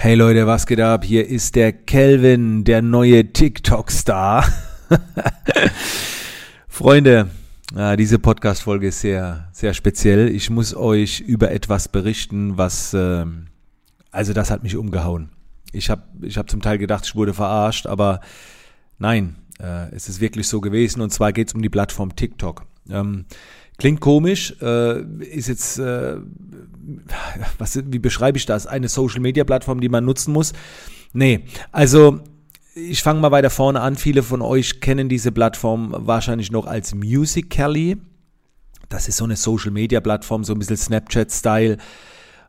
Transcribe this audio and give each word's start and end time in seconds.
Hey 0.00 0.14
Leute, 0.14 0.46
was 0.46 0.68
geht 0.68 0.78
ab? 0.78 1.04
Hier 1.04 1.26
ist 1.26 1.56
der 1.56 1.72
Kelvin, 1.72 2.62
der 2.62 2.82
neue 2.82 3.32
TikTok-Star. 3.32 4.46
Freunde, 6.68 7.30
diese 7.98 8.20
Podcast-Folge 8.20 8.86
ist 8.86 9.00
sehr, 9.00 9.48
sehr 9.50 9.74
speziell. 9.74 10.28
Ich 10.28 10.50
muss 10.50 10.72
euch 10.72 11.18
über 11.18 11.50
etwas 11.50 11.88
berichten, 11.88 12.56
was, 12.56 12.94
äh, 12.94 13.26
also 14.12 14.32
das 14.32 14.52
hat 14.52 14.62
mich 14.62 14.76
umgehauen. 14.76 15.30
Ich 15.72 15.90
habe 15.90 16.04
ich 16.22 16.38
hab 16.38 16.48
zum 16.48 16.62
Teil 16.62 16.78
gedacht, 16.78 17.04
ich 17.04 17.16
wurde 17.16 17.34
verarscht, 17.34 17.88
aber 17.88 18.20
nein, 19.00 19.34
äh, 19.58 19.92
es 19.92 20.08
ist 20.08 20.20
wirklich 20.20 20.46
so 20.46 20.60
gewesen. 20.60 21.00
Und 21.00 21.12
zwar 21.12 21.32
geht 21.32 21.48
es 21.48 21.54
um 21.54 21.60
die 21.60 21.70
Plattform 21.70 22.14
TikTok. 22.14 22.66
Klingt 23.78 24.00
komisch, 24.00 24.56
äh, 24.60 25.02
ist 25.24 25.46
jetzt 25.46 25.78
äh, 25.78 26.16
was, 27.58 27.80
wie 27.86 28.00
beschreibe 28.00 28.36
ich 28.36 28.44
das? 28.44 28.66
Eine 28.66 28.88
Social 28.88 29.20
Media 29.20 29.44
Plattform, 29.44 29.80
die 29.80 29.88
man 29.88 30.04
nutzen 30.04 30.32
muss? 30.32 30.52
Nee, 31.12 31.44
also 31.70 32.20
ich 32.74 33.02
fange 33.04 33.20
mal 33.20 33.30
weiter 33.30 33.50
vorne 33.50 33.80
an. 33.80 33.94
Viele 33.94 34.24
von 34.24 34.42
euch 34.42 34.80
kennen 34.80 35.08
diese 35.08 35.30
Plattform 35.30 35.94
wahrscheinlich 35.96 36.50
noch 36.50 36.66
als 36.66 36.92
Musical.ly. 36.94 37.98
Das 38.88 39.06
ist 39.06 39.18
so 39.18 39.24
eine 39.24 39.36
Social 39.36 39.70
Media 39.70 40.00
Plattform, 40.00 40.42
so 40.42 40.54
ein 40.54 40.58
bisschen 40.58 40.76
Snapchat-Style, 40.76 41.76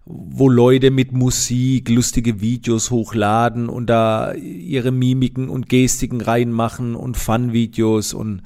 wo 0.06 0.50
Leute 0.50 0.90
mit 0.90 1.12
Musik 1.12 1.90
lustige 1.90 2.42
Videos 2.42 2.90
hochladen 2.90 3.70
und 3.70 3.88
da 3.88 4.34
ihre 4.34 4.92
Mimiken 4.92 5.50
und 5.50 5.70
Gestiken 5.70 6.22
reinmachen 6.22 6.96
und 6.96 7.18
Fun-Videos 7.18 8.14
und 8.14 8.42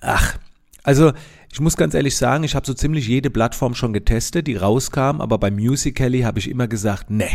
ach, 0.00 0.38
also 0.82 1.12
ich 1.52 1.60
muss 1.60 1.76
ganz 1.76 1.92
ehrlich 1.92 2.16
sagen, 2.16 2.44
ich 2.44 2.54
habe 2.54 2.66
so 2.66 2.72
ziemlich 2.72 3.06
jede 3.06 3.28
Plattform 3.28 3.74
schon 3.74 3.92
getestet, 3.92 4.46
die 4.46 4.56
rauskam, 4.56 5.20
aber 5.20 5.36
bei 5.36 5.50
Musical.ly 5.50 6.22
habe 6.22 6.38
ich 6.38 6.48
immer 6.48 6.66
gesagt, 6.66 7.10
ne, 7.10 7.28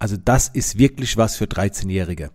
also 0.00 0.16
das 0.16 0.48
ist 0.48 0.76
wirklich 0.76 1.16
was 1.16 1.36
für 1.36 1.44
13-Jährige. 1.44 2.30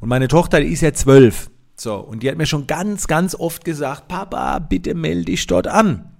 Und 0.00 0.10
meine 0.10 0.28
Tochter, 0.28 0.60
die 0.60 0.66
ist 0.66 0.82
ja 0.82 0.92
zwölf. 0.92 1.50
So, 1.76 1.94
und 1.96 2.22
die 2.22 2.28
hat 2.28 2.36
mir 2.36 2.44
schon 2.44 2.66
ganz, 2.66 3.06
ganz 3.06 3.34
oft 3.34 3.64
gesagt, 3.64 4.08
Papa, 4.08 4.58
bitte 4.58 4.94
melde 4.94 5.26
dich 5.26 5.46
dort 5.46 5.66
an. 5.66 6.10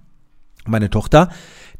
Meine 0.65 0.89
Tochter, 0.89 1.29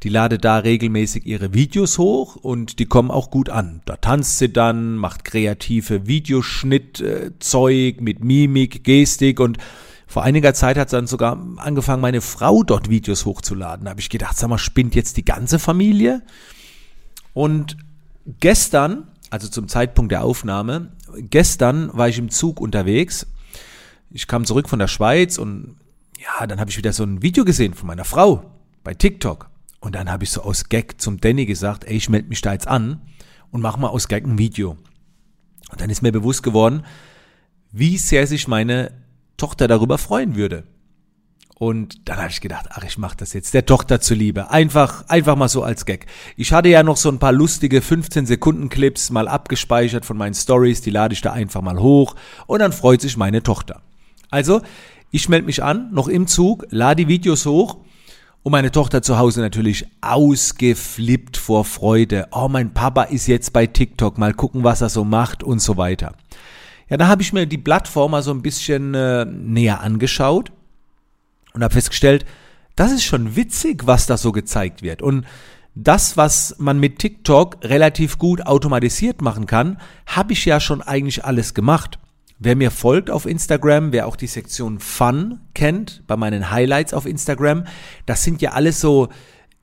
die 0.03 0.09
ladet 0.09 0.46
da 0.46 0.59
regelmäßig 0.59 1.25
ihre 1.25 1.56
Videos 1.56 1.98
hoch 1.98 2.36
und 2.36 2.78
die 2.78 2.86
kommen 2.86 3.09
auch 3.09 3.31
gut 3.31 3.50
an. 3.50 3.81
Da 3.86 3.96
tanzt 3.98 4.38
sie 4.38 4.53
dann, 4.53 4.98
macht 4.98 5.23
kreative 5.23 6.06
Videoschnittzeug 6.06 7.98
äh, 7.98 8.02
mit 8.02 8.23
Mimik, 8.23 8.84
Gestik 8.84 9.40
und 9.40 9.58
vor 10.12 10.23
einiger 10.23 10.54
Zeit 10.54 10.78
hat 10.78 10.92
dann 10.92 11.08
sogar 11.08 11.42
angefangen, 11.56 12.02
meine 12.02 12.20
Frau 12.20 12.64
dort 12.64 12.90
Videos 12.90 13.26
hochzuladen. 13.26 13.86
Da 13.86 13.92
habe 13.92 14.02
ich 14.02 14.09
gedacht, 14.09 14.38
sag 14.38 14.50
mal, 14.50 14.58
spinnt 14.58 14.94
jetzt 14.94 15.16
die 15.16 15.23
ganze 15.23 15.58
Familie? 15.58 16.22
Und 17.31 17.78
gestern, 18.42 19.08
also 19.30 19.48
zum 19.48 19.70
Zeitpunkt 19.70 20.12
der 20.12 20.26
Aufnahme, 20.26 20.92
gestern 21.16 21.92
war 21.94 22.09
ich 22.09 22.18
im 22.18 22.30
Zug 22.30 22.59
unterwegs. 22.59 23.26
Ich 24.09 24.28
kam 24.28 24.44
zurück 24.44 24.68
von 24.68 24.80
der 24.80 24.90
Schweiz 24.90 25.38
und 25.38 25.78
ja, 26.20 26.46
dann 26.46 26.59
habe 26.59 26.70
ich 26.70 26.78
wieder 26.78 26.92
so 26.92 27.06
ein 27.06 27.22
Video 27.22 27.46
gesehen 27.46 27.73
von 27.73 27.88
meiner 27.88 28.03
Frau 28.03 28.52
bei 28.84 28.94
TikTok. 28.94 29.50
Und 29.80 29.96
dann 29.96 30.12
habe 30.12 30.25
ich 30.25 30.31
so 30.31 30.42
aus 30.42 30.68
Gag 30.68 31.00
zum 31.00 31.22
Danny 31.22 31.46
gesagt, 31.46 31.86
ey, 31.86 31.96
ich 31.96 32.09
melde 32.09 32.28
mich 32.28 32.42
da 32.42 32.52
jetzt 32.52 32.68
an 32.68 33.00
und 33.50 33.62
mach 33.62 33.78
mal 33.78 33.88
aus 33.88 34.09
Gag 34.09 34.25
ein 34.25 34.38
Video. 34.38 34.72
Und 35.72 35.80
dann 35.80 35.90
ist 35.90 36.02
mir 36.02 36.12
bewusst 36.12 36.44
geworden, 36.44 36.84
wie 37.72 37.98
sehr 37.98 38.28
sich 38.28 38.50
meine 38.50 38.92
Tochter 39.42 39.67
darüber 39.67 39.97
freuen 39.97 40.36
würde. 40.36 40.66
Und 41.56 42.08
dann 42.09 42.17
habe 42.17 42.30
ich 42.30 42.42
gedacht, 42.42 42.67
ach, 42.70 42.84
ich 42.84 43.00
mache 43.00 43.17
das 43.17 43.34
jetzt 43.34 43.56
der 43.56 43.66
Tochter 43.66 44.00
zuliebe. 44.00 44.52
Einfach, 44.52 45.08
einfach 45.09 45.36
mal 45.36 45.50
so 45.50 45.64
als 45.64 45.86
Gag. 45.86 46.06
Ich 46.38 46.53
hatte 46.53 46.70
ja 46.70 46.84
noch 46.84 46.97
so 46.97 47.09
ein 47.09 47.17
paar 47.17 47.31
lustige 47.31 47.81
15 47.81 48.28
Sekunden 48.28 48.69
Clips 48.69 49.09
mal 49.09 49.28
abgespeichert 49.28 50.06
von 50.06 50.16
meinen 50.16 50.36
Stories, 50.36 50.81
die 50.81 50.92
lade 50.92 51.14
ich 51.16 51.22
da 51.22 51.34
einfach 51.34 51.62
mal 51.62 51.80
hoch 51.80 52.16
und 52.45 52.59
dann 52.59 52.72
freut 52.72 53.02
sich 53.02 53.17
meine 53.17 53.42
Tochter. 53.42 53.81
Also, 54.30 54.62
ich 55.09 55.28
melde 55.28 55.47
mich 55.47 55.64
an, 55.64 55.92
noch 55.92 56.08
im 56.08 56.28
Zug, 56.28 56.67
lade 56.69 57.03
die 57.03 57.08
Videos 57.08 57.47
hoch 57.47 57.78
und 58.44 58.52
meine 58.52 58.72
Tochter 58.72 59.02
zu 59.02 59.18
Hause 59.18 59.41
natürlich 59.41 59.88
ausgeflippt 60.02 61.38
vor 61.38 61.66
Freude. 61.66 62.28
Oh, 62.31 62.47
mein 62.47 62.73
Papa 62.73 63.03
ist 63.03 63.28
jetzt 63.28 63.53
bei 63.53 63.66
TikTok, 63.66 64.19
mal 64.19 64.34
gucken, 64.34 64.63
was 64.63 64.81
er 64.81 64.90
so 64.90 65.03
macht 65.03 65.44
und 65.44 65.62
so 65.62 65.78
weiter. 65.78 66.13
Ja, 66.91 66.97
da 66.97 67.07
habe 67.07 67.22
ich 67.22 67.31
mir 67.31 67.46
die 67.46 67.57
Plattform 67.57 68.12
mal 68.12 68.22
so 68.22 68.31
ein 68.31 68.41
bisschen 68.41 68.94
äh, 68.94 69.24
näher 69.24 69.79
angeschaut 69.79 70.52
und 71.53 71.63
habe 71.63 71.74
festgestellt, 71.74 72.25
das 72.75 72.91
ist 72.91 73.06
schon 73.06 73.38
witzig, 73.38 73.88
was 73.88 74.07
da 74.07 74.18
so 74.18 74.34
gezeigt 74.34 74.81
wird. 74.81 75.02
Und 75.02 75.25
das, 75.74 76.18
was 76.18 76.57
man 76.59 76.81
mit 76.81 77.00
TikTok 77.00 77.59
relativ 77.63 78.18
gut 78.18 78.46
automatisiert 78.46 79.22
machen 79.22 79.46
kann, 79.46 79.79
habe 80.06 80.34
ich 80.34 80.44
ja 80.44 80.59
schon 80.59 80.81
eigentlich 80.81 81.24
alles 81.24 81.53
gemacht. 81.53 81.97
Wer 82.40 82.57
mir 82.57 82.72
folgt 82.72 83.09
auf 83.09 83.25
Instagram, 83.25 83.94
wer 83.94 84.06
auch 84.06 84.18
die 84.18 84.28
Sektion 84.28 84.81
Fun 84.81 85.40
kennt, 85.53 86.03
bei 86.08 86.18
meinen 86.18 86.52
Highlights 86.52 86.94
auf 86.94 87.06
Instagram, 87.06 87.63
das 88.06 88.23
sind 88.23 88.41
ja 88.41 88.52
alles 88.52 88.81
so 88.81 89.08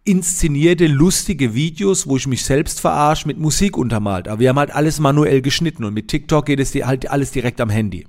inszenierte, 0.09 0.87
lustige 0.87 1.55
Videos, 1.55 2.07
wo 2.07 2.17
ich 2.17 2.27
mich 2.27 2.43
selbst 2.43 2.81
verarsche, 2.81 3.29
mit 3.29 3.39
Musik 3.39 3.77
untermalt. 3.77 4.27
Aber 4.27 4.41
wir 4.41 4.49
haben 4.49 4.59
halt 4.59 4.75
alles 4.75 4.99
manuell 5.01 5.43
geschnitten 5.43 5.85
und 5.85 5.93
mit 5.93 6.09
TikTok 6.09 6.47
geht 6.47 6.61
es 6.61 6.75
halt 6.75 7.11
alles 7.11 7.31
direkt 7.31 7.61
am 7.61 7.69
Handy. 7.69 8.07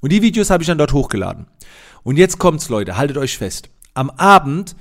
Und 0.00 0.10
die 0.12 0.22
Videos 0.22 0.50
habe 0.50 0.62
ich 0.62 0.66
dann 0.66 0.78
dort 0.78 0.94
hochgeladen. 0.94 1.46
Und 2.02 2.16
jetzt 2.16 2.38
kommt's, 2.38 2.70
Leute, 2.70 2.96
haltet 2.96 3.18
euch 3.18 3.36
fest. 3.36 3.68
Am 3.92 4.08
Abend, 4.10 4.74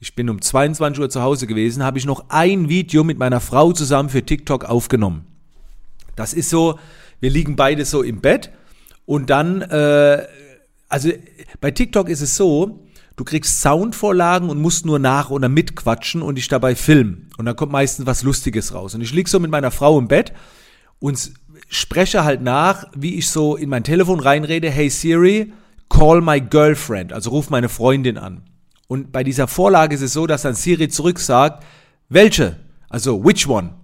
ich 0.00 0.16
bin 0.16 0.28
um 0.28 0.42
22 0.42 1.00
Uhr 1.00 1.08
zu 1.08 1.22
Hause 1.22 1.46
gewesen, 1.46 1.84
habe 1.84 1.98
ich 1.98 2.04
noch 2.04 2.26
ein 2.28 2.68
Video 2.68 3.04
mit 3.04 3.18
meiner 3.18 3.40
Frau 3.40 3.72
zusammen 3.72 4.08
für 4.08 4.24
TikTok 4.24 4.64
aufgenommen. 4.64 5.26
Das 6.16 6.34
ist 6.34 6.50
so, 6.50 6.78
wir 7.20 7.30
liegen 7.30 7.54
beide 7.54 7.84
so 7.84 8.02
im 8.02 8.20
Bett 8.20 8.50
und 9.04 9.30
dann, 9.30 9.62
äh, 9.62 10.26
also 10.88 11.10
bei 11.60 11.70
TikTok 11.70 12.08
ist 12.08 12.20
es 12.20 12.34
so, 12.34 12.85
Du 13.16 13.24
kriegst 13.24 13.62
Soundvorlagen 13.62 14.50
und 14.50 14.60
musst 14.60 14.84
nur 14.84 14.98
nach 14.98 15.30
oder 15.30 15.48
mitquatschen 15.48 16.20
und 16.20 16.36
dich 16.36 16.48
dabei 16.48 16.76
filmen. 16.76 17.30
Und 17.38 17.46
dann 17.46 17.56
kommt 17.56 17.72
meistens 17.72 18.04
was 18.06 18.22
Lustiges 18.22 18.74
raus. 18.74 18.94
Und 18.94 19.00
ich 19.00 19.12
lieg 19.12 19.28
so 19.28 19.40
mit 19.40 19.50
meiner 19.50 19.70
Frau 19.70 19.98
im 19.98 20.06
Bett 20.06 20.34
und 20.98 21.32
spreche 21.68 22.24
halt 22.24 22.42
nach, 22.42 22.84
wie 22.94 23.14
ich 23.16 23.28
so 23.28 23.56
in 23.56 23.70
mein 23.70 23.84
Telefon 23.84 24.20
reinrede, 24.20 24.70
hey 24.70 24.90
Siri, 24.90 25.52
call 25.88 26.20
my 26.20 26.40
girlfriend, 26.40 27.12
also 27.12 27.30
ruf 27.30 27.48
meine 27.48 27.70
Freundin 27.70 28.18
an. 28.18 28.42
Und 28.86 29.12
bei 29.12 29.24
dieser 29.24 29.48
Vorlage 29.48 29.94
ist 29.94 30.02
es 30.02 30.12
so, 30.12 30.26
dass 30.26 30.42
dann 30.42 30.54
Siri 30.54 30.88
zurück 30.88 31.18
sagt, 31.18 31.64
welche? 32.08 32.56
Also 32.88 33.24
which 33.24 33.48
one? 33.48 33.74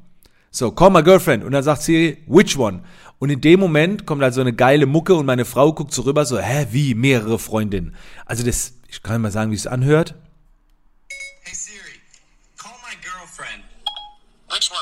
So, 0.51 0.71
call 0.71 0.91
my 0.91 1.03
girlfriend. 1.03 1.43
Und 1.43 1.53
dann 1.53 1.63
sagt 1.63 1.83
Siri, 1.83 2.19
which 2.27 2.59
one? 2.59 2.83
Und 3.19 3.31
in 3.31 3.41
dem 3.41 3.61
Moment 3.61 4.05
kommt 4.05 4.23
halt 4.23 4.35
so 4.35 4.43
eine 4.43 4.53
geile 4.53 4.85
Mucke 4.85 5.15
und 5.15 5.25
meine 5.25 5.47
Frau 5.47 5.73
guckt 5.73 5.95
so 5.95 6.03
rüber, 6.03 6.27
so, 6.27 6.39
hä, 6.39 6.67
wie, 6.71 6.95
mehrere 6.95 7.39
Freundinnen. 7.39 7.95
Also 8.27 8.45
das, 8.45 8.75
ich 8.93 9.03
kann 9.03 9.23
mal 9.23 9.33
sagen, 9.33 9.51
wie 9.51 9.57
es 9.57 9.67
anhört. 9.67 10.15
Hey 11.43 11.55
Siri, 11.55 11.99
call 12.59 12.73
my 12.83 12.95
girlfriend. 13.03 13.65
Which 14.51 14.71
one? 14.71 14.79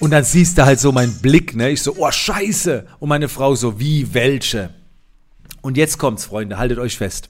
Und 0.00 0.10
dann 0.10 0.24
siehst 0.24 0.56
du 0.56 0.64
halt 0.64 0.80
so 0.80 0.90
meinen 0.90 1.20
Blick, 1.20 1.54
ne? 1.54 1.70
Ich 1.70 1.82
so, 1.82 1.94
oh 1.98 2.10
Scheiße. 2.10 2.86
Und 2.98 3.10
meine 3.10 3.28
Frau 3.28 3.54
so, 3.54 3.78
wie, 3.78 4.14
welche? 4.14 4.74
Und 5.60 5.76
jetzt 5.76 5.98
kommt's, 5.98 6.24
Freunde, 6.24 6.56
haltet 6.58 6.78
euch 6.78 6.96
fest. 6.96 7.28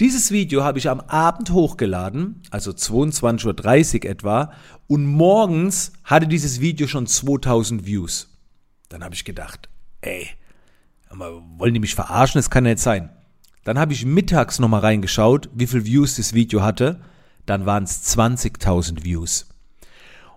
Dieses 0.00 0.30
Video 0.30 0.64
habe 0.64 0.78
ich 0.78 0.88
am 0.88 1.00
Abend 1.00 1.50
hochgeladen, 1.50 2.42
also 2.50 2.70
22.30 2.70 4.04
Uhr 4.04 4.10
etwa, 4.10 4.52
und 4.86 5.06
morgens 5.06 5.92
hatte 6.04 6.26
dieses 6.26 6.60
Video 6.60 6.86
schon 6.86 7.06
2000 7.06 7.84
Views. 7.84 8.30
Dann 8.88 9.04
habe 9.04 9.14
ich 9.14 9.24
gedacht, 9.24 9.68
ey, 10.00 10.28
wollen 11.10 11.74
die 11.74 11.80
mich 11.80 11.94
verarschen? 11.94 12.38
Das 12.38 12.48
kann 12.50 12.64
ja 12.64 12.72
nicht 12.72 12.82
sein. 12.82 13.10
Dann 13.64 13.78
habe 13.78 13.92
ich 13.92 14.04
mittags 14.04 14.58
nochmal 14.58 14.80
reingeschaut, 14.80 15.48
wie 15.54 15.66
viel 15.66 15.84
Views 15.84 16.16
das 16.16 16.32
Video 16.34 16.62
hatte. 16.62 17.00
Dann 17.46 17.66
waren 17.66 17.84
es 17.84 18.16
20.000 18.16 19.04
Views. 19.04 19.46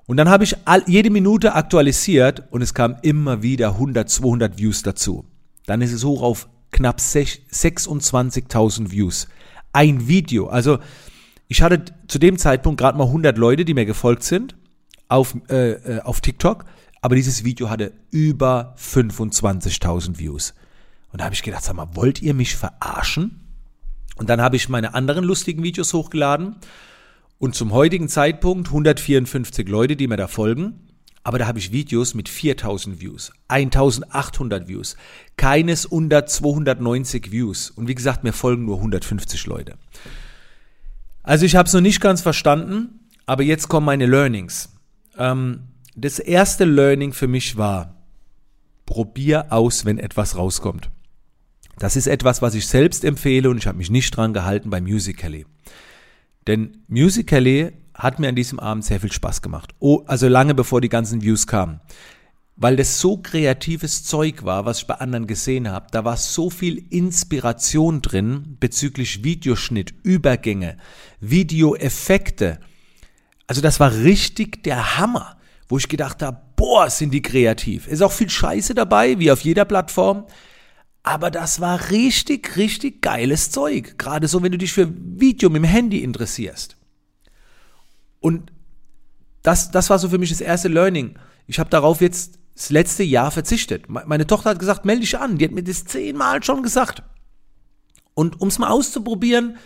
Und 0.06 0.18
dann 0.18 0.30
habe 0.30 0.44
ich 0.44 0.56
jede 0.86 1.09
Minute 1.09 1.56
aktualisiert 1.56 2.44
und 2.52 2.61
es 2.61 2.76
kam 2.76 2.97
immer 3.02 3.41
wieder 3.41 3.70
100, 3.70 4.08
200 4.08 4.58
Views 4.59 4.84
dazu. 4.84 5.26
Dann 5.66 5.82
ist 5.82 5.94
es 5.94 6.03
hoch 6.03 6.22
auf 6.22 6.47
knapp 6.72 6.99
26.000 6.99 8.91
Views. 8.91 9.28
Ein 9.73 10.08
Video. 10.08 10.47
Also 10.47 10.78
ich 11.47 11.64
hatte 11.64 11.85
zu 12.08 12.20
dem 12.20 12.38
Zeitpunkt 12.38 12.79
gerade 12.79 12.97
mal 12.97 13.05
100 13.05 13.38
Leute, 13.38 13.66
die 13.66 13.73
mir 13.73 13.85
gefolgt 13.85 14.23
sind 14.23 14.55
auf, 15.08 15.35
äh, 15.49 15.72
äh 15.72 16.02
auf 16.02 16.22
TikTok. 16.22 16.66
Aber 17.02 17.16
dieses 17.16 17.44
Video 17.44 17.70
hatte 17.70 17.94
über 18.11 18.76
25.000 18.78 20.20
Views. 20.20 20.53
Und 21.16 21.20
da 21.20 21.23
habe 21.23 21.35
ich 21.35 21.44
gedacht, 21.44 21.64
sag 21.64 21.78
mal, 21.78 21.88
wollt 21.94 22.22
ihr 22.22 22.34
mich 22.34 22.58
verarschen? 22.58 23.40
Und 24.17 24.29
dann 24.29 24.41
habe 24.41 24.58
ich 24.58 24.67
meine 24.67 24.96
anderen 24.96 25.23
lustigen 25.23 25.64
Videos 25.64 25.94
hochgeladen. 25.94 26.58
Und 27.38 27.56
zum 27.56 27.72
heutigen 27.72 28.09
Zeitpunkt 28.09 28.67
154 28.67 29.70
Leute, 29.70 29.96
die 29.96 30.09
mir 30.09 30.17
da 30.17 30.28
folgen. 30.28 30.90
Aber 31.23 31.40
da 31.40 31.47
habe 31.47 31.58
ich 31.58 31.72
Videos 31.72 32.16
mit 32.16 32.28
4000 32.28 33.00
Views, 33.00 33.32
1800 33.47 34.67
Views, 34.67 34.97
keines 35.38 35.85
unter 35.85 36.26
290 36.26 37.32
Views. 37.32 37.70
Und 37.70 37.88
wie 37.88 37.96
gesagt, 37.96 38.26
mir 38.26 38.34
folgen 38.34 38.66
nur 38.66 38.79
150 38.79 39.46
Leute. 39.46 39.76
Also 41.23 41.46
ich 41.46 41.56
habe 41.56 41.68
es 41.68 41.73
noch 41.73 41.79
nicht 41.79 42.02
ganz 42.02 42.22
verstanden, 42.23 43.08
aber 43.26 43.44
jetzt 43.44 43.70
kommen 43.70 43.85
meine 43.85 44.06
Learnings. 44.06 44.68
Ähm, 45.18 45.61
das 45.96 46.20
erste 46.20 46.66
Learning 46.66 47.14
für 47.14 47.29
mich 47.29 47.56
war, 47.56 47.96
probier 48.85 49.53
aus, 49.53 49.85
wenn 49.85 49.97
etwas 49.97 50.35
rauskommt. 50.35 50.90
Das 51.77 51.95
ist 51.95 52.07
etwas, 52.07 52.41
was 52.41 52.55
ich 52.55 52.67
selbst 52.67 53.03
empfehle 53.03 53.49
und 53.49 53.57
ich 53.57 53.67
habe 53.67 53.77
mich 53.77 53.89
nicht 53.89 54.16
dran 54.16 54.33
gehalten 54.33 54.69
bei 54.69 54.81
Musical.ly. 54.81 55.45
Denn 56.47 56.83
Musical.ly 56.87 57.72
hat 57.93 58.19
mir 58.19 58.29
an 58.29 58.35
diesem 58.35 58.59
Abend 58.59 58.85
sehr 58.85 58.99
viel 58.99 59.11
Spaß 59.11 59.41
gemacht. 59.41 59.73
Oh, 59.79 60.03
also 60.05 60.27
lange 60.27 60.53
bevor 60.53 60.81
die 60.81 60.89
ganzen 60.89 61.22
Views 61.22 61.47
kamen. 61.47 61.79
Weil 62.57 62.77
das 62.77 62.99
so 62.99 63.17
kreatives 63.17 64.05
Zeug 64.05 64.43
war, 64.43 64.66
was 64.66 64.79
ich 64.79 64.87
bei 64.87 64.95
anderen 64.95 65.27
gesehen 65.27 65.69
habe. 65.69 65.87
Da 65.91 66.05
war 66.05 66.16
so 66.16 66.49
viel 66.49 66.85
Inspiration 66.89 68.01
drin 68.01 68.55
bezüglich 68.59 69.23
Videoschnitt, 69.23 69.93
Übergänge, 70.03 70.77
Videoeffekte. 71.19 72.59
Also 73.47 73.61
das 73.61 73.79
war 73.79 73.93
richtig 73.93 74.63
der 74.63 74.97
Hammer, 74.97 75.37
wo 75.67 75.77
ich 75.77 75.89
gedacht 75.89 76.22
habe, 76.22 76.41
boah, 76.55 76.89
sind 76.89 77.13
die 77.13 77.22
kreativ. 77.22 77.87
Ist 77.87 78.01
auch 78.01 78.11
viel 78.11 78.29
Scheiße 78.29 78.73
dabei, 78.73 79.19
wie 79.19 79.31
auf 79.31 79.41
jeder 79.41 79.66
Plattform. 79.66 80.25
Aber 81.07 81.29
das 81.29 81.61
war 81.61 81.91
richtig, 81.91 82.57
richtig 82.57 82.99
geiles 83.03 83.52
Zeug. 83.52 83.99
Gerade 83.99 84.28
so, 84.28 84.41
wenn 84.41 84.52
du 84.52 84.57
dich 84.57 84.73
für 84.73 84.91
Video 84.91 85.52
mit 85.52 85.61
dem 85.61 85.69
Handy 85.69 86.03
interessierst. 86.03 86.78
Und 88.19 88.52
das, 89.43 89.69
das 89.69 89.91
war 89.91 89.99
so 89.99 90.09
für 90.09 90.17
mich 90.17 90.31
das 90.31 90.41
erste 90.41 90.67
Learning. 90.67 91.19
Ich 91.46 91.59
habe 91.59 91.69
darauf 91.69 92.02
jetzt 92.02 92.40
das 92.55 92.72
letzte 92.72 93.03
Jahr 93.03 93.29
verzichtet. 93.29 93.87
Meine 93.87 94.25
Tochter 94.25 94.49
hat 94.49 94.57
gesagt, 94.57 94.84
melde 94.84 95.02
dich 95.02 95.16
an. 95.19 95.37
Die 95.37 95.46
hat 95.46 95.52
mir 95.52 95.63
das 95.63 95.85
zehnmal 95.85 96.43
schon 96.43 96.63
gesagt. 96.63 97.03
Und 98.16 98.41
um 98.41 98.47
es 98.47 98.58
mal 98.58 98.69
auszuprobieren, 98.69 99.58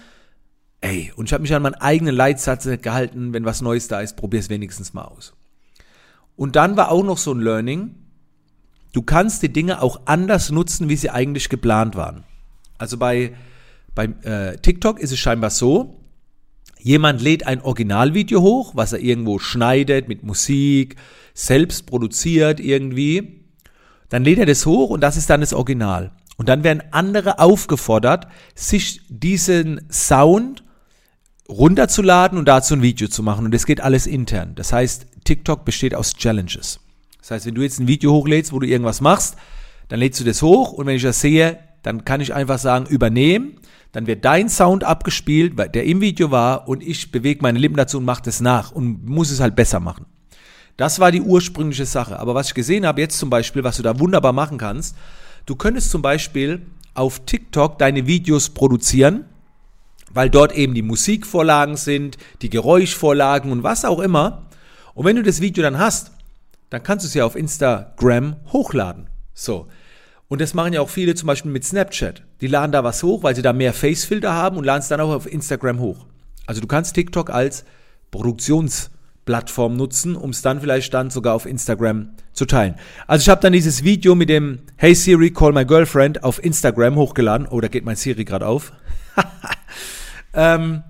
ey, 0.81 1.13
und 1.15 1.27
ich 1.29 1.33
habe 1.33 1.43
mich 1.43 1.55
an 1.55 1.61
meinen 1.61 1.75
eigenen 1.75 2.15
Leitsatz 2.15 2.67
gehalten, 2.81 3.31
wenn 3.31 3.45
was 3.45 3.61
Neues 3.61 3.87
da 3.87 4.01
ist, 4.01 4.17
probier 4.17 4.41
es 4.41 4.49
wenigstens 4.49 4.93
mal 4.93 5.05
aus. 5.05 5.33
Und 6.35 6.57
dann 6.57 6.75
war 6.75 6.91
auch 6.91 7.03
noch 7.03 7.17
so 7.17 7.33
ein 7.33 7.39
Learning, 7.39 7.95
du 8.93 9.01
kannst 9.01 9.43
die 9.43 9.53
Dinge 9.53 9.81
auch 9.81 10.01
anders 10.05 10.51
nutzen, 10.51 10.89
wie 10.89 10.95
sie 10.95 11.09
eigentlich 11.09 11.49
geplant 11.49 11.95
waren. 11.95 12.23
Also 12.77 12.97
bei, 12.97 13.33
bei 13.95 14.05
äh, 14.23 14.57
TikTok 14.57 14.99
ist 14.99 15.11
es 15.11 15.19
scheinbar 15.19 15.49
so, 15.49 15.99
Jemand 16.81 17.21
lädt 17.21 17.45
ein 17.45 17.61
Originalvideo 17.61 18.41
hoch, 18.41 18.71
was 18.73 18.93
er 18.93 18.99
irgendwo 18.99 19.37
schneidet 19.37 20.07
mit 20.07 20.23
Musik, 20.23 20.95
selbst 21.33 21.85
produziert 21.85 22.61
irgendwie. 22.61 23.43
Dann 24.07 24.23
lädt 24.23 24.39
er 24.39 24.45
das 24.45 24.65
hoch 24.65 24.89
und 24.89 25.01
das 25.01 25.17
ist 25.17 25.29
dann 25.29 25.41
das 25.41 25.53
Original. 25.53 26.11
Und 26.37 26.47
dann 26.47 26.63
werden 26.63 26.81
andere 26.91 27.39
aufgefordert, 27.39 28.27
sich 28.55 29.01
diesen 29.09 29.81
Sound 29.91 30.63
runterzuladen 31.49 32.37
und 32.37 32.47
dazu 32.47 32.75
ein 32.75 32.81
Video 32.81 33.09
zu 33.09 33.23
machen. 33.23 33.43
Und 33.43 33.53
das 33.53 33.65
geht 33.65 33.81
alles 33.81 34.07
intern. 34.07 34.53
Das 34.55 34.71
heißt, 34.71 35.07
TikTok 35.25 35.65
besteht 35.65 35.93
aus 35.93 36.13
Challenges. 36.13 36.79
Das 37.29 37.37
heißt, 37.37 37.45
wenn 37.45 37.55
du 37.55 37.61
jetzt 37.61 37.79
ein 37.79 37.87
Video 37.87 38.11
hochlädst, 38.11 38.51
wo 38.51 38.59
du 38.59 38.67
irgendwas 38.67 39.01
machst, 39.01 39.37
dann 39.87 39.99
lädst 39.99 40.19
du 40.19 40.23
das 40.23 40.41
hoch 40.41 40.73
und 40.73 40.85
wenn 40.85 40.95
ich 40.95 41.03
das 41.03 41.21
sehe, 41.21 41.59
dann 41.83 42.03
kann 42.03 42.21
ich 42.21 42.33
einfach 42.33 42.59
sagen, 42.59 42.85
übernehmen 42.87 43.59
dann 43.91 44.07
wird 44.07 44.23
dein 44.25 44.49
Sound 44.49 44.83
abgespielt, 44.83 45.57
der 45.73 45.83
im 45.85 46.01
Video 46.01 46.31
war, 46.31 46.67
und 46.67 46.83
ich 46.83 47.11
bewege 47.11 47.41
meine 47.41 47.59
Lippen 47.59 47.77
dazu 47.77 47.97
und 47.97 48.05
mache 48.05 48.21
das 48.23 48.39
nach 48.39 48.71
und 48.71 49.07
muss 49.07 49.31
es 49.31 49.39
halt 49.39 49.55
besser 49.55 49.79
machen. 49.79 50.05
Das 50.77 50.99
war 50.99 51.11
die 51.11 51.21
ursprüngliche 51.21 51.85
Sache. 51.85 52.19
Aber 52.19 52.35
was 52.35 52.49
ich 52.49 52.53
gesehen 52.53 52.85
habe 52.85 53.01
jetzt 53.01 53.17
zum 53.17 53.29
Beispiel, 53.29 53.63
was 53.63 53.77
du 53.77 53.83
da 53.83 53.99
wunderbar 53.99 54.31
machen 54.31 54.57
kannst, 54.57 54.95
du 55.45 55.55
könntest 55.55 55.91
zum 55.91 56.01
Beispiel 56.01 56.61
auf 56.93 57.25
TikTok 57.25 57.79
deine 57.79 58.05
Videos 58.05 58.49
produzieren, 58.49 59.25
weil 60.13 60.29
dort 60.29 60.53
eben 60.53 60.73
die 60.73 60.81
Musikvorlagen 60.81 61.75
sind, 61.75 62.17
die 62.41 62.49
Geräuschvorlagen 62.49 63.51
und 63.51 63.63
was 63.63 63.85
auch 63.85 63.99
immer. 63.99 64.43
Und 64.93 65.05
wenn 65.05 65.15
du 65.15 65.23
das 65.23 65.41
Video 65.41 65.63
dann 65.63 65.79
hast, 65.79 66.11
dann 66.69 66.83
kannst 66.83 67.05
du 67.05 67.07
es 67.07 67.13
ja 67.13 67.25
auf 67.25 67.35
Instagram 67.35 68.35
hochladen. 68.51 69.07
So. 69.33 69.67
Und 70.27 70.41
das 70.41 70.53
machen 70.53 70.73
ja 70.73 70.81
auch 70.81 70.89
viele 70.89 71.15
zum 71.15 71.27
Beispiel 71.27 71.51
mit 71.51 71.65
Snapchat. 71.65 72.23
Die 72.41 72.47
laden 72.47 72.71
da 72.71 72.83
was 72.83 73.01
hoch, 73.01 73.23
weil 73.23 73.35
sie 73.35 73.41
da 73.41 73.51
mehr 73.51 73.73
Facefilter 73.73 74.33
haben 74.33 74.57
und 74.57 74.63
laden 74.63 74.81
es 74.81 74.87
dann 74.87 75.01
auch 75.01 75.09
auf 75.09 75.31
Instagram 75.31 75.79
hoch. 75.79 76.05
Also 76.45 76.61
du 76.61 76.67
kannst 76.67 76.93
TikTok 76.93 77.31
als 77.31 77.65
Produktionsplattform 78.11 79.75
nutzen, 79.75 80.15
um 80.15 80.29
es 80.29 80.43
dann 80.43 80.61
vielleicht 80.61 80.93
dann 80.93 81.09
sogar 81.09 81.33
auf 81.33 81.47
Instagram 81.47 82.11
zu 82.33 82.45
teilen. 82.45 82.75
Also 83.07 83.23
ich 83.23 83.29
habe 83.29 83.41
dann 83.41 83.53
dieses 83.53 83.83
Video 83.83 84.13
mit 84.13 84.29
dem 84.29 84.59
Hey 84.75 84.93
Siri, 84.93 85.31
call 85.31 85.51
my 85.51 85.65
girlfriend 85.65 86.23
auf 86.23 86.43
Instagram 86.43 86.95
hochgeladen. 86.95 87.47
Oh, 87.47 87.59
da 87.59 87.67
geht 87.67 87.85
mein 87.85 87.95
Siri 87.95 88.23
gerade 88.23 88.45
auf. 88.45 88.71
ähm, 90.33 90.83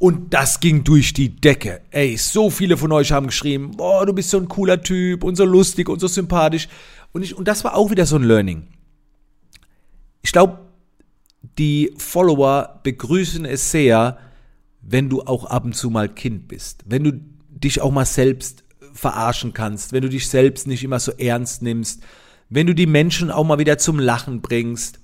und 0.00 0.32
das 0.32 0.60
ging 0.60 0.82
durch 0.82 1.12
die 1.12 1.28
Decke. 1.28 1.82
Ey, 1.90 2.16
so 2.16 2.48
viele 2.48 2.78
von 2.78 2.90
euch 2.90 3.12
haben 3.12 3.26
geschrieben, 3.26 3.72
boah, 3.76 4.06
du 4.06 4.14
bist 4.14 4.30
so 4.30 4.38
ein 4.38 4.48
cooler 4.48 4.80
Typ 4.80 5.22
und 5.22 5.36
so 5.36 5.44
lustig 5.44 5.90
und 5.90 6.00
so 6.00 6.08
sympathisch. 6.08 6.68
Und, 7.12 7.22
ich, 7.22 7.36
und 7.36 7.46
das 7.46 7.64
war 7.64 7.76
auch 7.76 7.90
wieder 7.90 8.06
so 8.06 8.16
ein 8.16 8.22
Learning. 8.22 8.66
Ich 10.22 10.32
glaube, 10.32 10.60
die 11.58 11.92
Follower 11.98 12.80
begrüßen 12.82 13.44
es 13.44 13.70
sehr, 13.70 14.16
wenn 14.80 15.10
du 15.10 15.20
auch 15.20 15.44
ab 15.44 15.66
und 15.66 15.76
zu 15.76 15.90
mal 15.90 16.08
Kind 16.08 16.48
bist. 16.48 16.82
Wenn 16.86 17.04
du 17.04 17.12
dich 17.50 17.82
auch 17.82 17.90
mal 17.90 18.06
selbst 18.06 18.64
verarschen 18.94 19.52
kannst, 19.52 19.92
wenn 19.92 20.00
du 20.00 20.08
dich 20.08 20.30
selbst 20.30 20.66
nicht 20.66 20.82
immer 20.82 20.98
so 20.98 21.12
ernst 21.12 21.60
nimmst, 21.60 22.02
wenn 22.48 22.66
du 22.66 22.74
die 22.74 22.86
Menschen 22.86 23.30
auch 23.30 23.44
mal 23.44 23.58
wieder 23.58 23.76
zum 23.76 23.98
Lachen 23.98 24.40
bringst. 24.40 24.98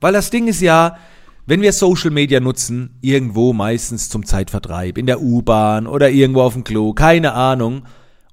Weil 0.00 0.12
das 0.12 0.30
Ding 0.30 0.48
ist 0.48 0.60
ja, 0.60 0.98
wenn 1.46 1.62
wir 1.62 1.72
Social 1.72 2.10
Media 2.10 2.40
nutzen, 2.40 2.98
irgendwo 3.00 3.52
meistens 3.52 4.08
zum 4.08 4.24
Zeitvertreib, 4.24 4.98
in 4.98 5.06
der 5.06 5.20
U-Bahn 5.20 5.86
oder 5.86 6.10
irgendwo 6.10 6.42
auf 6.42 6.54
dem 6.54 6.64
Klo, 6.64 6.92
keine 6.92 7.32
Ahnung, 7.32 7.82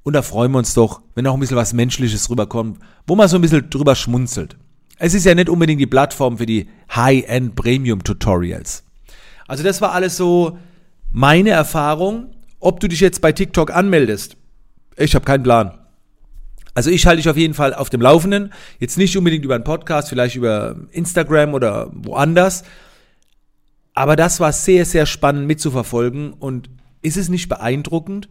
und 0.08 0.14
da 0.14 0.22
freuen 0.22 0.54
wir 0.54 0.60
uns 0.60 0.74
doch, 0.74 1.02
wenn 1.16 1.28
auch 1.28 1.34
ein 1.34 1.40
bisschen 1.42 1.58
was 1.58 1.74
Menschliches 1.74 2.30
rüberkommt, 2.30 2.80
wo 3.08 3.16
man 3.18 3.28
so 3.28 3.36
ein 3.36 3.42
bisschen 3.42 3.70
drüber 3.70 3.94
schmunzelt. 3.94 4.56
Es 5.00 5.14
ist 5.14 5.26
ja 5.26 5.36
nicht 5.36 5.50
unbedingt 5.50 5.82
die 5.82 5.86
Plattform 5.86 6.38
für 6.38 6.46
die 6.46 6.70
High-End 6.96 7.56
Premium 7.56 8.02
Tutorials. 8.04 8.86
Also 9.48 9.64
das 9.64 9.82
war 9.82 9.92
alles 9.92 10.16
so 10.16 10.58
meine 11.12 11.50
Erfahrung. 11.50 12.32
Ob 12.62 12.80
du 12.80 12.88
dich 12.88 13.02
jetzt 13.02 13.20
bei 13.22 13.34
TikTok 13.34 13.70
anmeldest, 13.70 14.38
ich 14.96 15.14
habe 15.14 15.26
keinen 15.26 15.44
Plan. 15.44 15.78
Also 16.74 16.90
ich 16.90 17.06
halte 17.06 17.18
dich 17.18 17.30
auf 17.30 17.36
jeden 17.36 17.54
Fall 17.54 17.74
auf 17.74 17.90
dem 17.90 18.02
Laufenden. 18.02 18.54
Jetzt 18.80 18.98
nicht 18.98 19.18
unbedingt 19.18 19.44
über 19.44 19.56
einen 19.56 19.64
Podcast, 19.64 20.10
vielleicht 20.10 20.36
über 20.36 20.78
Instagram 20.92 21.54
oder 21.54 21.92
woanders. 21.92 22.64
Aber 23.98 24.16
das 24.16 24.40
war 24.40 24.54
sehr, 24.54 24.86
sehr 24.86 25.06
spannend 25.06 25.48
mitzuverfolgen. 25.48 26.34
Und 26.34 26.70
ist 27.02 27.18
es 27.18 27.30
nicht 27.30 27.50
beeindruckend, 27.50 28.30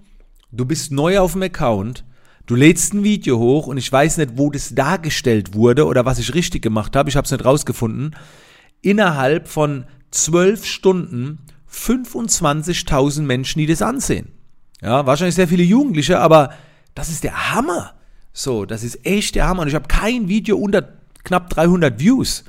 Du 0.53 0.65
bist 0.65 0.93
neu 0.93 1.19
auf 1.19 1.33
dem 1.33 1.43
Account, 1.43 2.05
du 2.47 2.55
lädst 2.55 2.95
ein 2.95 3.03
Video 3.03 3.39
hoch 3.39 3.67
und 3.67 3.77
ich 3.79 3.91
weiß 3.91 4.19
nicht, 4.19 4.33
wo 4.37 4.51
das 4.51 4.75
dargestellt 4.75 5.55
wurde 5.55 5.87
oder 5.87 6.05
was 6.05 6.19
ich 6.19 6.35
richtig 6.35 6.63
gemacht 6.63 6.95
habe, 6.95 7.11
ich 7.11 7.17
habe 7.17 7.25
es 7.25 7.31
nicht 7.31 7.45
rausgefunden. 7.45 8.15
Innerhalb 8.81 9.49
von 9.49 9.85
zwölf 10.11 10.65
Stunden 10.65 11.41
25.000 11.71 13.23
Menschen, 13.23 13.59
die 13.59 13.67
das 13.67 13.83
ansehen. 13.83 14.29
Ja, 14.81 15.05
wahrscheinlich 15.05 15.35
sehr 15.35 15.49
viele 15.49 15.65
Jugendliche, 15.65 16.21
aber 16.21 16.55
das 16.95 17.11
ist 17.11 17.25
der 17.25 17.55
Hammer. 17.55 17.95
So, 18.33 18.65
das 18.67 18.85
ist 18.85 19.05
echt 19.05 19.35
der 19.35 19.49
Hammer. 19.49 19.63
Und 19.63 19.69
ich 19.69 19.75
habe 19.75 19.89
kein 19.89 20.29
Video 20.29 20.57
unter 20.57 20.89
knapp 21.25 21.51
300 21.51 21.99
Views. 21.99 22.45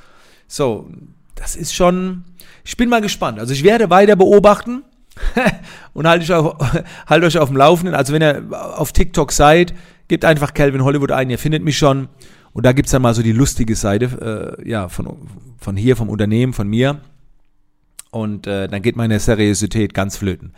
So, 0.48 0.89
das 1.38 1.56
ist 1.56 1.74
schon, 1.74 2.25
ich 2.63 2.75
bin 2.77 2.89
mal 2.89 3.01
gespannt. 3.01 3.39
Also 3.39 3.53
ich 3.53 3.63
werde 3.63 3.89
weiter 3.89 4.15
beobachten. 4.15 4.84
und 5.94 6.08
haltet 6.08 6.29
euch, 6.29 6.53
halt 7.08 7.24
euch 7.24 7.38
auf 7.38 7.50
dem 7.50 7.58
Laufenden. 7.58 7.96
Also 7.96 8.13
wenn 8.13 8.22
ihr 8.22 8.44
auf 8.51 8.91
TikTok 8.91 9.32
seid, 9.32 9.74
gebt 10.08 10.25
einfach 10.25 10.53
Calvin 10.53 10.84
Hollywood 10.84 11.12
ein, 11.12 11.29
ihr 11.29 11.39
findet 11.39 11.63
mich 11.63 11.77
schon. 11.77 12.10
Und 12.53 12.65
da 12.65 12.72
gibt 12.72 12.88
es 12.88 12.91
dann 12.91 13.01
mal 13.01 13.13
so 13.13 13.22
die 13.22 13.32
lustige 13.32 13.75
Seite, 13.75 14.58
äh, 14.60 14.70
ja, 14.70 14.89
von, 14.89 15.27
von 15.58 15.77
hier, 15.77 15.96
vom 15.96 16.10
Unternehmen, 16.10 16.53
von 16.53 16.67
mir. 16.67 17.01
Und 18.10 18.48
äh, 18.48 18.67
dann 18.67 18.82
geht 18.82 18.96
meine 18.96 19.20
Seriosität 19.20 19.94
ganz 19.94 20.17
flöten. 20.17 20.53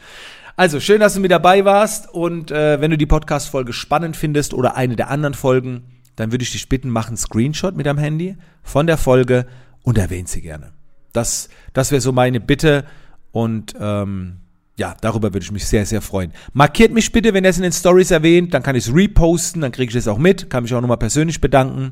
Also, 0.55 0.79
schön, 0.79 0.99
dass 0.99 1.13
du 1.13 1.19
mit 1.19 1.31
dabei 1.31 1.65
warst. 1.65 2.13
Und 2.13 2.51
äh, 2.51 2.79
wenn 2.79 2.91
du 2.91 2.97
die 2.97 3.05
Podcast-Folge 3.05 3.73
spannend 3.73 4.15
findest 4.15 4.53
oder 4.53 4.75
eine 4.75 4.95
der 4.95 5.09
anderen 5.09 5.33
Folgen, 5.33 5.83
dann 6.15 6.31
würde 6.31 6.43
ich 6.43 6.51
dich 6.51 6.69
bitten, 6.69 6.89
mach 6.89 7.07
einen 7.07 7.17
Screenshot 7.17 7.75
mit 7.75 7.85
deinem 7.85 7.97
Handy 7.97 8.37
von 8.61 8.87
der 8.87 8.97
Folge 8.97 9.45
und 9.83 9.97
erwähnt 9.97 10.29
sie 10.29 10.41
gerne. 10.41 10.71
Das, 11.13 11.49
das 11.73 11.91
wäre 11.91 12.01
so 12.01 12.11
meine 12.11 12.39
Bitte. 12.39 12.85
Und 13.31 13.75
ähm, 13.79 14.37
ja, 14.77 14.95
darüber 15.01 15.33
würde 15.33 15.43
ich 15.43 15.51
mich 15.51 15.65
sehr, 15.65 15.85
sehr 15.85 16.01
freuen. 16.01 16.31
Markiert 16.53 16.91
mich 16.91 17.11
bitte, 17.11 17.33
wenn 17.33 17.43
ihr 17.43 17.49
es 17.49 17.57
in 17.57 17.63
den 17.63 17.71
Stories 17.71 18.11
erwähnt, 18.11 18.53
dann 18.53 18.63
kann 18.63 18.75
ich 18.75 18.87
es 18.87 18.95
reposten, 18.95 19.61
dann 19.61 19.71
kriege 19.71 19.89
ich 19.89 19.95
es 19.95 20.07
auch 20.07 20.17
mit, 20.17 20.49
kann 20.49 20.63
mich 20.63 20.73
auch 20.73 20.81
nochmal 20.81 20.97
persönlich 20.97 21.41
bedanken. 21.41 21.91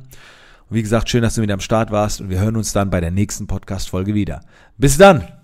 Und 0.69 0.75
wie 0.75 0.81
gesagt, 0.81 1.09
schön, 1.09 1.21
dass 1.21 1.35
du 1.35 1.41
mit 1.41 1.51
am 1.51 1.59
Start 1.59 1.91
warst 1.91 2.21
und 2.21 2.29
wir 2.29 2.39
hören 2.39 2.55
uns 2.55 2.73
dann 2.73 2.89
bei 2.89 3.01
der 3.01 3.11
nächsten 3.11 3.47
Podcast-Folge 3.47 4.13
wieder. 4.13 4.41
Bis 4.77 4.97
dann! 4.97 5.36